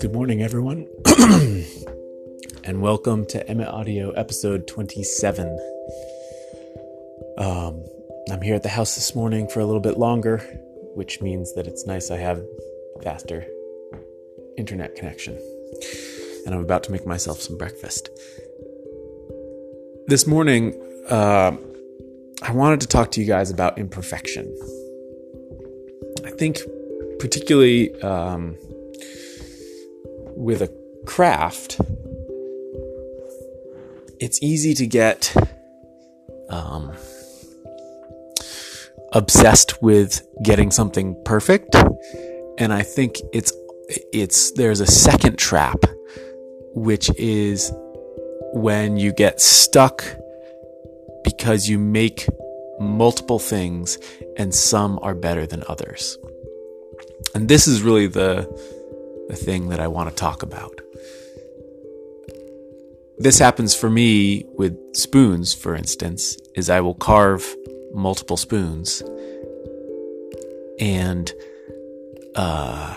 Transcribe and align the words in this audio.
Good 0.00 0.12
morning, 0.12 0.42
everyone, 0.42 0.86
and 2.62 2.80
welcome 2.80 3.26
to 3.26 3.44
Emmett 3.48 3.66
Audio 3.66 4.12
episode 4.12 4.68
27. 4.68 5.48
Um, 7.36 7.84
I'm 8.30 8.40
here 8.40 8.54
at 8.54 8.62
the 8.62 8.68
house 8.68 8.94
this 8.94 9.16
morning 9.16 9.48
for 9.48 9.58
a 9.58 9.66
little 9.66 9.80
bit 9.80 9.98
longer, 9.98 10.38
which 10.94 11.20
means 11.20 11.52
that 11.54 11.66
it's 11.66 11.84
nice 11.84 12.12
I 12.12 12.18
have 12.18 12.40
faster 13.02 13.44
internet 14.56 14.94
connection. 14.94 15.36
And 16.46 16.54
I'm 16.54 16.60
about 16.60 16.84
to 16.84 16.92
make 16.92 17.04
myself 17.04 17.40
some 17.40 17.58
breakfast. 17.58 18.08
This 20.06 20.28
morning, 20.28 20.80
uh, 21.10 21.56
I 22.42 22.52
wanted 22.52 22.82
to 22.82 22.86
talk 22.86 23.10
to 23.12 23.20
you 23.20 23.26
guys 23.26 23.50
about 23.50 23.78
imperfection. 23.78 24.56
I 26.24 26.30
think, 26.30 26.60
particularly, 27.18 28.00
um, 28.02 28.56
with 30.38 30.62
a 30.62 30.72
craft, 31.04 31.80
it's 34.20 34.40
easy 34.42 34.72
to 34.74 34.86
get 34.86 35.34
um, 36.48 36.92
obsessed 39.12 39.82
with 39.82 40.26
getting 40.42 40.70
something 40.70 41.20
perfect, 41.24 41.74
and 42.56 42.72
I 42.72 42.82
think 42.82 43.16
it's 43.32 43.52
it's 44.12 44.52
there's 44.52 44.80
a 44.80 44.86
second 44.86 45.38
trap, 45.38 45.84
which 46.74 47.10
is 47.18 47.72
when 48.52 48.96
you 48.96 49.12
get 49.12 49.40
stuck 49.40 50.04
because 51.24 51.68
you 51.68 51.78
make 51.78 52.26
multiple 52.78 53.38
things 53.38 53.98
and 54.36 54.54
some 54.54 54.98
are 55.02 55.14
better 55.14 55.46
than 55.46 55.64
others. 55.68 56.16
And 57.34 57.48
this 57.48 57.66
is 57.66 57.82
really 57.82 58.06
the 58.06 58.46
the 59.28 59.36
thing 59.36 59.68
that 59.68 59.80
I 59.80 59.88
want 59.88 60.08
to 60.08 60.14
talk 60.14 60.42
about. 60.42 60.80
This 63.18 63.38
happens 63.38 63.74
for 63.74 63.90
me 63.90 64.44
with 64.56 64.76
spoons, 64.94 65.52
for 65.54 65.74
instance, 65.74 66.36
is 66.54 66.70
I 66.70 66.80
will 66.80 66.94
carve 66.94 67.56
multiple 67.92 68.36
spoons 68.36 69.02
and 70.78 71.32
uh, 72.36 72.96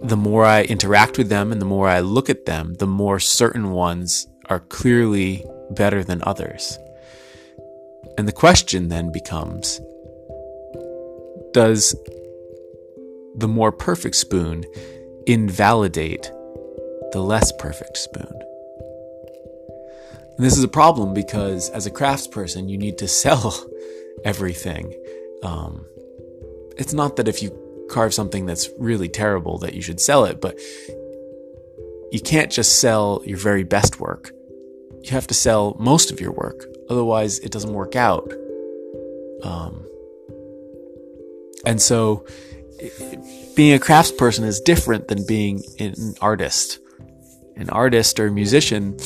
the 0.00 0.16
more 0.16 0.44
I 0.44 0.62
interact 0.62 1.18
with 1.18 1.28
them 1.28 1.52
and 1.52 1.60
the 1.60 1.66
more 1.66 1.88
I 1.88 2.00
look 2.00 2.30
at 2.30 2.46
them, 2.46 2.74
the 2.74 2.86
more 2.86 3.20
certain 3.20 3.72
ones 3.72 4.26
are 4.48 4.60
clearly 4.60 5.44
better 5.70 6.02
than 6.02 6.22
others. 6.24 6.78
And 8.16 8.26
the 8.26 8.32
question 8.32 8.88
then 8.88 9.12
becomes 9.12 9.80
Does 11.52 11.94
the 13.40 13.48
more 13.48 13.72
perfect 13.72 14.16
spoon 14.16 14.64
invalidate 15.26 16.30
the 17.12 17.20
less 17.20 17.50
perfect 17.58 17.96
spoon. 17.96 18.32
And 20.36 20.46
this 20.46 20.56
is 20.56 20.64
a 20.64 20.68
problem 20.68 21.12
because 21.12 21.68
as 21.70 21.86
a 21.86 21.90
craftsperson, 21.90 22.68
you 22.68 22.78
need 22.78 22.98
to 22.98 23.08
sell 23.08 23.66
everything. 24.24 24.94
Um, 25.42 25.86
it's 26.76 26.92
not 26.92 27.16
that 27.16 27.28
if 27.28 27.42
you 27.42 27.50
carve 27.90 28.14
something 28.14 28.46
that's 28.46 28.68
really 28.78 29.08
terrible 29.08 29.58
that 29.58 29.74
you 29.74 29.82
should 29.82 30.00
sell 30.00 30.24
it, 30.24 30.40
but 30.40 30.58
you 32.12 32.20
can't 32.20 32.50
just 32.50 32.80
sell 32.80 33.22
your 33.24 33.38
very 33.38 33.64
best 33.64 34.00
work. 34.00 34.32
You 35.02 35.10
have 35.10 35.26
to 35.28 35.34
sell 35.34 35.76
most 35.80 36.10
of 36.10 36.20
your 36.20 36.32
work, 36.32 36.66
otherwise, 36.88 37.38
it 37.38 37.50
doesn't 37.50 37.72
work 37.72 37.96
out. 37.96 38.32
Um, 39.42 39.86
and 41.64 41.80
so 41.80 42.24
being 43.54 43.74
a 43.74 43.78
craftsperson 43.78 44.44
is 44.44 44.60
different 44.60 45.08
than 45.08 45.26
being 45.26 45.62
an 45.78 46.14
artist. 46.20 46.78
An 47.56 47.68
artist 47.70 48.18
or 48.18 48.30
musician 48.30 48.96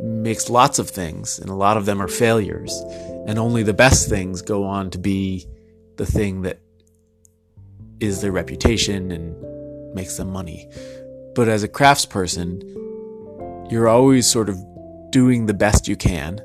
makes 0.00 0.48
lots 0.50 0.78
of 0.78 0.88
things, 0.88 1.38
and 1.38 1.50
a 1.50 1.54
lot 1.54 1.76
of 1.76 1.86
them 1.86 2.00
are 2.00 2.08
failures. 2.08 2.72
And 3.26 3.38
only 3.38 3.62
the 3.62 3.74
best 3.74 4.08
things 4.08 4.42
go 4.42 4.64
on 4.64 4.90
to 4.90 4.98
be 4.98 5.46
the 5.96 6.06
thing 6.06 6.42
that 6.42 6.60
is 8.00 8.20
their 8.20 8.32
reputation 8.32 9.10
and 9.10 9.94
makes 9.94 10.16
them 10.16 10.30
money. 10.30 10.68
But 11.34 11.48
as 11.48 11.62
a 11.62 11.68
craftsperson, 11.68 12.62
you're 13.70 13.88
always 13.88 14.26
sort 14.26 14.48
of 14.48 14.58
doing 15.10 15.46
the 15.46 15.54
best 15.54 15.88
you 15.88 15.96
can 15.96 16.40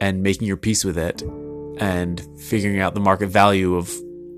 and 0.00 0.22
making 0.22 0.46
your 0.46 0.56
peace 0.56 0.84
with 0.84 0.98
it 0.98 1.22
and 1.78 2.20
figuring 2.42 2.80
out 2.80 2.94
the 2.94 3.00
market 3.00 3.28
value 3.28 3.76
of 3.76 3.92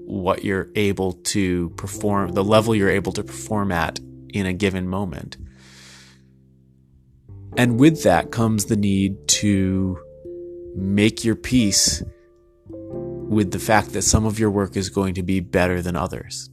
what 0.06 0.44
you're 0.44 0.68
able 0.76 1.12
to 1.12 1.70
perform, 1.70 2.32
the 2.32 2.44
level 2.44 2.74
you're 2.74 2.90
able 2.90 3.12
to 3.12 3.24
perform 3.24 3.72
at 3.72 3.98
in 4.28 4.46
a 4.46 4.52
given 4.52 4.88
moment. 4.88 5.36
And 7.56 7.80
with 7.80 8.02
that 8.04 8.30
comes 8.30 8.66
the 8.66 8.76
need 8.76 9.28
to 9.28 9.98
make 10.76 11.24
your 11.24 11.36
peace 11.36 12.02
with 12.68 13.50
the 13.50 13.58
fact 13.58 13.92
that 13.92 14.02
some 14.02 14.24
of 14.24 14.38
your 14.38 14.50
work 14.50 14.76
is 14.76 14.90
going 14.90 15.14
to 15.14 15.22
be 15.22 15.40
better 15.40 15.82
than 15.82 15.96
others. 15.96 16.50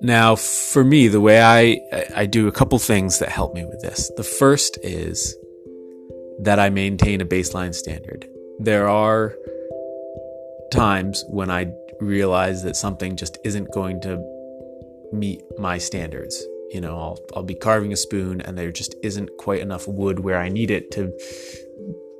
Now, 0.00 0.36
for 0.36 0.84
me, 0.84 1.08
the 1.08 1.20
way 1.20 1.40
I, 1.40 1.80
I 2.14 2.26
do 2.26 2.48
a 2.48 2.52
couple 2.52 2.78
things 2.78 3.20
that 3.20 3.28
help 3.28 3.54
me 3.54 3.64
with 3.64 3.80
this. 3.80 4.10
The 4.16 4.24
first 4.24 4.78
is 4.82 5.36
that 6.40 6.58
I 6.58 6.70
maintain 6.70 7.20
a 7.20 7.24
baseline 7.24 7.74
standard. 7.74 8.26
There 8.58 8.88
are 8.88 9.36
times 10.72 11.24
when 11.28 11.50
I 11.50 11.72
realize 12.00 12.62
that 12.64 12.76
something 12.76 13.16
just 13.16 13.38
isn't 13.44 13.70
going 13.72 14.00
to 14.02 14.20
meet 15.12 15.42
my 15.58 15.78
standards. 15.78 16.42
You 16.70 16.80
know, 16.80 16.98
I'll 16.98 17.18
I'll 17.36 17.42
be 17.42 17.54
carving 17.54 17.92
a 17.92 17.96
spoon 17.96 18.40
and 18.40 18.56
there 18.56 18.72
just 18.72 18.94
isn't 19.02 19.30
quite 19.38 19.60
enough 19.60 19.86
wood 19.86 20.20
where 20.20 20.38
I 20.38 20.48
need 20.48 20.70
it 20.70 20.90
to 20.92 21.12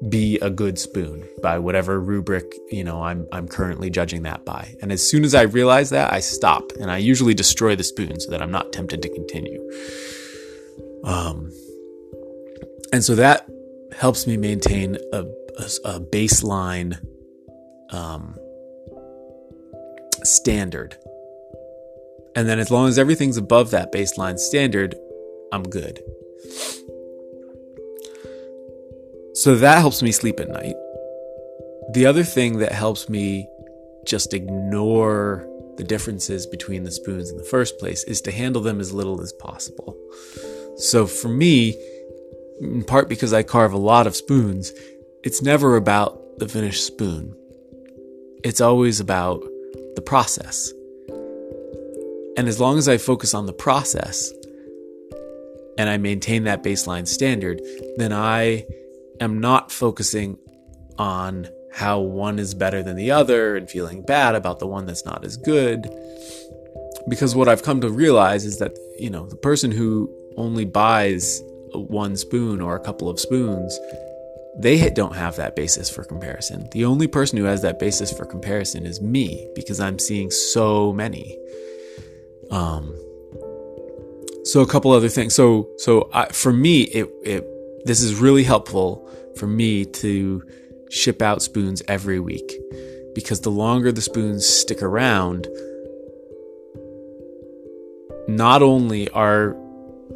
be 0.08 0.38
a 0.40 0.50
good 0.50 0.78
spoon 0.78 1.28
by 1.42 1.58
whatever 1.58 2.00
rubric, 2.00 2.52
you 2.70 2.84
know, 2.84 3.02
I'm 3.02 3.26
I'm 3.32 3.48
currently 3.48 3.88
judging 3.88 4.22
that 4.22 4.44
by. 4.44 4.74
And 4.82 4.92
as 4.92 5.08
soon 5.08 5.24
as 5.24 5.34
I 5.34 5.42
realize 5.42 5.90
that, 5.90 6.12
I 6.12 6.20
stop 6.20 6.72
and 6.80 6.90
I 6.90 6.98
usually 6.98 7.34
destroy 7.34 7.76
the 7.76 7.84
spoon 7.84 8.20
so 8.20 8.30
that 8.30 8.42
I'm 8.42 8.50
not 8.50 8.72
tempted 8.72 9.00
to 9.02 9.08
continue. 9.08 9.70
Um 11.04 11.52
and 12.92 13.02
so 13.02 13.14
that 13.14 13.48
helps 13.96 14.26
me 14.26 14.36
maintain 14.36 14.98
a, 15.12 15.24
a, 15.58 15.64
a 15.84 16.00
baseline 16.00 16.98
um, 17.92 18.38
standard. 20.24 20.96
And 22.34 22.48
then 22.48 22.58
as 22.58 22.70
long 22.70 22.88
as 22.88 22.98
everything's 22.98 23.36
above 23.36 23.70
that 23.70 23.92
baseline 23.92 24.38
standard, 24.38 24.94
I'm 25.52 25.62
good. 25.62 26.02
So 29.34 29.56
that 29.56 29.78
helps 29.78 30.02
me 30.02 30.12
sleep 30.12 30.40
at 30.40 30.48
night. 30.48 30.74
The 31.92 32.06
other 32.06 32.22
thing 32.22 32.58
that 32.58 32.72
helps 32.72 33.08
me 33.08 33.48
just 34.06 34.34
ignore 34.34 35.46
the 35.76 35.84
differences 35.84 36.46
between 36.46 36.84
the 36.84 36.90
spoons 36.90 37.30
in 37.30 37.36
the 37.36 37.44
first 37.44 37.78
place 37.78 38.04
is 38.04 38.20
to 38.22 38.32
handle 38.32 38.62
them 38.62 38.80
as 38.80 38.92
little 38.92 39.20
as 39.20 39.32
possible. 39.32 39.96
So 40.76 41.06
for 41.06 41.28
me, 41.28 41.76
in 42.60 42.84
part 42.84 43.08
because 43.08 43.32
I 43.32 43.42
carve 43.42 43.72
a 43.72 43.78
lot 43.78 44.06
of 44.06 44.16
spoons, 44.16 44.72
it's 45.22 45.42
never 45.42 45.76
about 45.76 46.38
the 46.38 46.48
finished 46.48 46.86
spoon. 46.86 47.36
It's 48.44 48.60
always 48.60 48.98
about 48.98 49.40
the 49.94 50.02
process. 50.04 50.72
And 52.36 52.48
as 52.48 52.58
long 52.58 52.76
as 52.76 52.88
I 52.88 52.96
focus 52.96 53.34
on 53.34 53.46
the 53.46 53.52
process 53.52 54.32
and 55.78 55.88
I 55.88 55.96
maintain 55.96 56.42
that 56.44 56.64
baseline 56.64 57.06
standard, 57.06 57.62
then 57.98 58.12
I 58.12 58.66
am 59.20 59.38
not 59.38 59.70
focusing 59.70 60.38
on 60.98 61.46
how 61.72 62.00
one 62.00 62.40
is 62.40 62.52
better 62.52 62.82
than 62.82 62.96
the 62.96 63.12
other 63.12 63.56
and 63.56 63.70
feeling 63.70 64.02
bad 64.02 64.34
about 64.34 64.58
the 64.58 64.66
one 64.66 64.86
that's 64.86 65.04
not 65.04 65.24
as 65.24 65.36
good. 65.36 65.88
Because 67.08 67.36
what 67.36 67.48
I've 67.48 67.62
come 67.62 67.80
to 67.80 67.90
realize 67.90 68.44
is 68.44 68.58
that, 68.58 68.76
you 68.98 69.08
know, 69.08 69.26
the 69.26 69.36
person 69.36 69.70
who 69.70 70.12
only 70.36 70.64
buys 70.64 71.40
one 71.74 72.16
spoon 72.16 72.60
or 72.60 72.74
a 72.74 72.80
couple 72.80 73.08
of 73.08 73.20
spoons 73.20 73.78
they 74.58 74.90
don't 74.90 75.14
have 75.16 75.36
that 75.36 75.56
basis 75.56 75.88
for 75.88 76.04
comparison. 76.04 76.68
The 76.72 76.84
only 76.84 77.06
person 77.06 77.38
who 77.38 77.44
has 77.44 77.62
that 77.62 77.78
basis 77.78 78.12
for 78.12 78.26
comparison 78.26 78.84
is 78.84 79.00
me 79.00 79.48
because 79.54 79.80
I'm 79.80 79.98
seeing 79.98 80.30
so 80.30 80.92
many. 80.92 81.38
Um, 82.50 82.94
so 84.44 84.60
a 84.60 84.66
couple 84.66 84.92
other 84.92 85.08
things. 85.08 85.34
So 85.34 85.70
so 85.78 86.10
I, 86.12 86.26
for 86.26 86.52
me, 86.52 86.82
it 86.82 87.08
it 87.24 87.46
this 87.86 88.02
is 88.02 88.16
really 88.16 88.44
helpful 88.44 89.08
for 89.36 89.46
me 89.46 89.84
to 89.86 90.42
ship 90.90 91.22
out 91.22 91.42
spoons 91.42 91.82
every 91.88 92.20
week 92.20 92.52
because 93.14 93.40
the 93.40 93.50
longer 93.50 93.90
the 93.92 94.02
spoons 94.02 94.46
stick 94.46 94.82
around, 94.82 95.48
not 98.28 98.62
only 98.62 99.08
are 99.10 99.56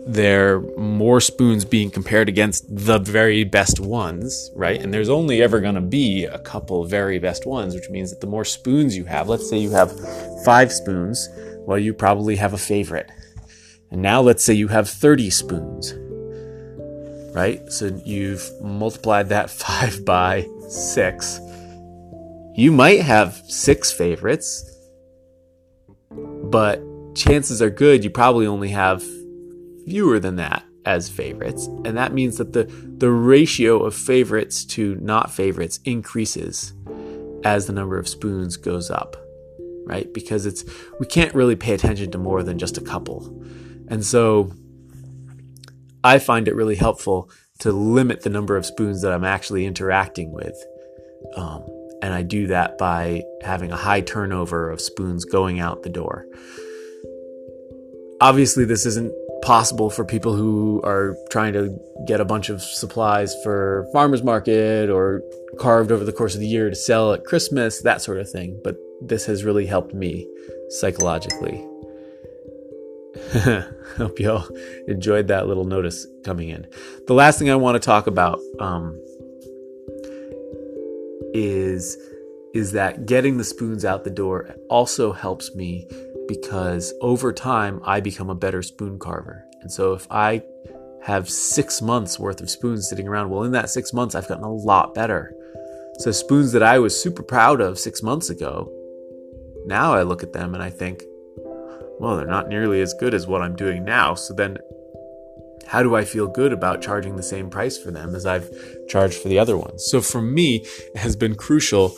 there 0.07 0.57
are 0.57 0.61
more 0.77 1.21
spoons 1.21 1.65
being 1.65 1.91
compared 1.91 2.29
against 2.29 2.65
the 2.69 2.99
very 2.99 3.45
best 3.45 3.81
ones, 3.81 4.51
right? 4.55 4.81
And 4.81 4.93
there's 4.93 5.09
only 5.09 5.43
ever 5.43 5.61
going 5.61 5.75
to 5.75 5.81
be 5.81 6.25
a 6.25 6.39
couple 6.39 6.85
very 6.85 7.19
best 7.19 7.47
ones, 7.47 7.75
which 7.75 7.89
means 7.91 8.11
that 8.11 8.21
the 8.21 8.27
more 8.27 8.45
spoons 8.45 8.97
you 8.97 9.05
have, 9.05 9.29
let's 9.29 9.49
say 9.49 9.59
you 9.59 9.71
have 9.71 9.93
five 10.45 10.73
spoons, 10.73 11.29
well, 11.61 11.79
you 11.79 11.95
probably 11.95 12.37
have 12.37 12.53
a 12.53 12.59
favorite. 12.59 13.11
And 13.91 14.03
now 14.03 14.21
let's 14.21 14.43
say 14.45 14.55
you 14.55 14.69
have 14.69 14.89
30 14.89 15.31
spoons, 15.31 15.95
right? 17.35 17.61
So 17.71 18.01
you've 18.05 18.49
multiplied 18.63 19.29
that 19.31 19.51
five 19.51 20.05
by 20.05 20.47
six. 20.69 21.41
You 22.55 22.73
might 22.73 23.03
have 23.03 23.35
six 23.49 23.93
favorites, 23.93 24.65
but 26.11 26.81
chances 27.15 27.63
are 27.63 27.71
good 27.71 28.05
you 28.05 28.11
probably 28.11 28.47
only 28.47 28.69
have 28.69 29.03
fewer 29.87 30.19
than 30.19 30.37
that 30.37 30.65
as 30.85 31.09
favorites. 31.09 31.67
And 31.85 31.97
that 31.97 32.13
means 32.13 32.39
that 32.39 32.53
the, 32.53 32.65
the 32.65 33.11
ratio 33.11 33.83
of 33.85 33.95
favorites 33.95 34.65
to 34.67 34.97
not 35.01 35.33
favorites 35.33 35.81
increases 35.85 36.75
as 37.45 37.67
the 37.67 37.73
number 37.73 37.99
of 37.99 38.09
spoons 38.09 38.57
goes 38.57 38.91
up, 38.91 39.17
right? 39.85 40.13
Because 40.13 40.47
it's, 40.47 40.65
we 41.01 41.07
can't 41.07 41.35
really 41.35 41.57
pay 41.57 41.75
attention 41.75 42.11
to 42.13 42.19
more 42.19 42.43
than 42.43 42.59
just 42.59 42.79
a 42.79 42.81
couple. 42.81 43.45
And 43.89 44.05
so 44.05 44.53
I 46.05 46.19
find 46.19 46.49
it 46.49 46.55
really 46.55 46.77
helpful 46.77 47.31
to 47.61 47.73
limit 47.73 48.23
the 48.23 48.31
number 48.31 48.57
of 48.57 48.67
spoons 48.67 49.03
that 49.03 49.13
I'm 49.13 49.25
actually 49.25 49.67
interacting 49.67 50.33
with. 50.33 50.57
Um, 51.37 51.65
and 52.03 52.13
I 52.13 52.23
do 52.23 52.47
that 52.49 52.79
by 52.79 53.25
having 53.43 53.73
a 53.73 53.77
high 53.77 54.03
turnover 54.03 54.71
of 54.71 54.81
spoons 54.81 55.25
going 55.25 55.59
out 55.59 55.83
the 55.83 55.89
door. 55.89 56.27
Obviously, 58.21 58.65
this 58.65 58.87
isn't 58.87 59.13
possible 59.43 59.91
for 59.91 60.05
people 60.05 60.35
who 60.35 60.81
are 60.83 61.17
trying 61.31 61.53
to 61.53 61.79
get 62.07 62.21
a 62.21 62.25
bunch 62.25 62.49
of 62.49 62.63
supplies 62.63 63.35
for 63.43 63.87
farmers 63.93 64.23
market 64.23 64.91
or 64.91 65.23
carved 65.59 65.93
over 65.93 66.05
the 66.05 66.13
course 66.13 66.35
of 66.35 66.41
the 66.41 66.47
year 66.47 66.69
to 66.69 66.77
sell 66.77 67.13
at 67.13 67.25
Christmas, 67.25 67.83
that 67.83 68.03
sort 68.03 68.19
of 68.19 68.31
thing. 68.31 68.61
But 68.65 68.77
this 69.01 69.27
has 69.27 69.45
really 69.45 69.67
helped 69.67 69.95
me 69.95 70.27
psychologically. 70.71 71.67
Hope 73.97 74.19
you 74.21 74.31
all 74.31 74.49
enjoyed 74.89 75.29
that 75.29 75.47
little 75.47 75.65
notice 75.65 76.07
coming 76.25 76.49
in. 76.49 76.67
The 77.07 77.15
last 77.15 77.39
thing 77.39 77.51
I 77.51 77.57
want 77.57 77.81
to 77.81 77.85
talk 77.85 78.07
about 78.07 78.41
um, 78.61 79.01
is 81.35 81.97
is 82.55 82.73
that 82.73 83.05
getting 83.05 83.37
the 83.37 83.45
spoons 83.45 83.85
out 83.85 84.05
the 84.05 84.11
door 84.11 84.55
also 84.71 85.13
helps 85.13 85.55
me 85.55 85.87
because 86.29 86.93
over 87.01 87.33
time 87.33 87.81
I 87.85 88.01
become 88.01 88.31
a 88.31 88.35
better 88.35 88.63
spoon 88.63 88.99
carver. 88.99 89.45
And 89.61 89.71
so 89.71 89.93
if 89.95 90.07
I 90.11 90.43
have 91.03 91.31
six 91.31 91.81
months 91.81 92.19
worth 92.19 92.41
of 92.41 92.51
spoons 92.51 92.89
sitting 92.89 93.09
around, 93.09 93.31
well, 93.31 93.45
in 93.45 93.53
that 93.53 93.71
six 93.71 93.93
months, 93.93 94.15
I've 94.15 94.29
gotten 94.29 94.45
a 94.45 94.53
lot 94.53 94.95
better. 94.95 95.35
So 95.99 96.11
spoons 96.11 96.53
that 96.53 96.63
I 96.63 96.79
was 96.79 97.01
super 97.01 97.23
proud 97.23 97.61
of 97.61 97.79
six 97.79 98.03
months 98.03 98.29
ago, 98.29 98.71
now 99.67 99.95
I 99.95 100.03
look 100.03 100.23
at 100.23 100.33
them 100.33 100.55
and 100.55 100.63
I 100.63 100.71
think, 100.71 101.03
well, 101.99 102.17
they're 102.17 102.27
not 102.27 102.49
nearly 102.49 102.83
as 102.83 102.93
good 102.95 103.15
as 103.15 103.27
what 103.27 103.43
I'm 103.43 103.57
doing 103.57 103.85
now. 103.85 104.15
So 104.15 104.35
then 104.35 104.59
how 105.67 105.83
do 105.83 105.97
I 105.97 106.05
feel 106.05 106.27
good 106.27 106.53
about 106.53 106.83
charging 106.83 107.17
the 107.17 107.23
same 107.23 107.51
price 107.51 107.79
for 107.79 107.91
them 107.91 108.15
as 108.15 108.27
I've 108.27 108.51
charged 108.89 109.19
for 109.19 109.29
the 109.29 109.39
other 109.39 109.57
ones? 109.57 109.87
So 109.91 110.01
for 110.01 110.23
me, 110.23 110.65
it 110.95 110.99
has 110.99 111.17
been 111.17 111.35
crucial 111.35 111.97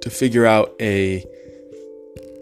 to 0.00 0.10
figure 0.10 0.46
out 0.46 0.74
a 0.80 1.24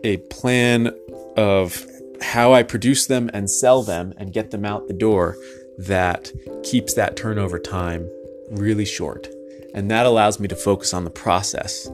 a 0.04 0.18
plan 0.18 0.94
of 1.36 1.84
how 2.20 2.52
I 2.52 2.62
produce 2.62 3.06
them 3.06 3.30
and 3.32 3.50
sell 3.50 3.82
them 3.82 4.14
and 4.16 4.32
get 4.32 4.50
them 4.50 4.64
out 4.64 4.88
the 4.88 4.94
door 4.94 5.36
that 5.78 6.32
keeps 6.62 6.94
that 6.94 7.16
turnover 7.16 7.58
time 7.58 8.08
really 8.50 8.84
short. 8.84 9.28
And 9.74 9.90
that 9.90 10.06
allows 10.06 10.40
me 10.40 10.48
to 10.48 10.56
focus 10.56 10.94
on 10.94 11.04
the 11.04 11.10
process. 11.10 11.86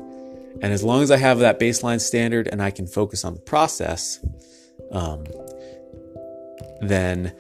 And 0.61 0.73
as 0.73 0.85
long 0.85 1.03
as 1.03 1.11
I 1.11 1.17
have 1.17 1.41
that 1.41 1.59
baseline 1.59 2.01
standard 2.01 2.49
and 2.49 2.63
I 2.63 2.71
can 2.71 2.87
focus 2.87 3.25
on 3.25 3.35
the 3.35 3.41
process, 3.41 4.25
um, 4.93 5.25
then 6.81 7.33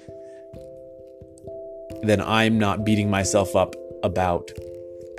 then 2.02 2.20
I'm 2.20 2.58
not 2.58 2.84
beating 2.84 3.10
myself 3.10 3.54
up 3.54 3.76
about 4.02 4.50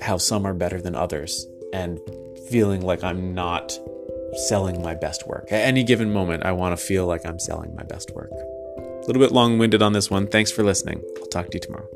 how 0.01 0.17
some 0.17 0.45
are 0.45 0.53
better 0.53 0.81
than 0.81 0.95
others 0.95 1.47
and 1.71 1.97
feeling 2.49 2.81
like 2.81 3.03
I'm 3.05 3.33
not 3.33 3.71
selling 4.35 4.81
my 4.81 4.95
best 4.95 5.27
work. 5.27 5.51
At 5.51 5.61
any 5.61 5.83
given 5.83 6.11
moment, 6.11 6.45
I 6.45 6.51
want 6.51 6.77
to 6.77 6.83
feel 6.83 7.05
like 7.05 7.25
I'm 7.25 7.39
selling 7.39 7.75
my 7.75 7.83
best 7.83 8.11
work. 8.15 8.31
A 8.31 9.05
little 9.07 9.21
bit 9.21 9.31
long 9.31 9.57
winded 9.57 9.81
on 9.81 9.93
this 9.93 10.09
one. 10.09 10.27
Thanks 10.27 10.51
for 10.51 10.63
listening. 10.63 11.01
I'll 11.19 11.27
talk 11.27 11.47
to 11.47 11.55
you 11.55 11.59
tomorrow. 11.59 11.87